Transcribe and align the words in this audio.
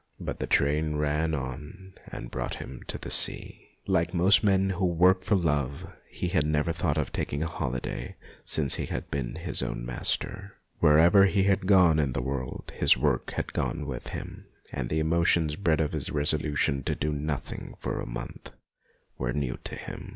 But 0.19 0.39
the 0.39 0.47
train 0.47 0.95
ran 0.95 1.35
on 1.35 1.93
and 2.07 2.31
brought 2.31 2.55
him 2.55 2.81
to 2.87 2.97
the 2.97 3.11
sea. 3.11 3.67
Like 3.85 4.15
most 4.15 4.43
men 4.43 4.71
who 4.71 4.85
work 4.87 5.21
for 5.23 5.35
love, 5.35 5.89
he 6.09 6.29
had 6.29 6.43
never 6.43 6.73
thought 6.73 6.97
of 6.97 7.11
taking 7.13 7.43
a 7.43 7.47
holiday 7.47 8.15
since 8.43 8.77
he 8.77 8.87
had 8.87 9.11
been 9.11 9.35
his 9.35 9.61
own 9.61 9.85
master; 9.85 10.55
wher 10.79 10.97
ever 10.97 11.25
he 11.25 11.43
had 11.43 11.67
gone 11.67 11.99
in 11.99 12.13
the 12.13 12.23
world 12.23 12.71
his 12.75 12.97
work 12.97 13.33
had 13.33 13.53
gone 13.53 13.85
with 13.85 14.07
him, 14.07 14.47
and 14.73 14.89
the 14.89 14.97
emotions 14.97 15.55
bred 15.55 15.79
of 15.79 15.91
his 15.91 16.09
resolution 16.09 16.81
to 16.85 16.95
do 16.95 17.11
nothing 17.13 17.75
for 17.79 18.01
a 18.01 18.07
month 18.09 18.49
were 19.19 19.33
new 19.33 19.59
to 19.65 19.75
him. 19.75 20.09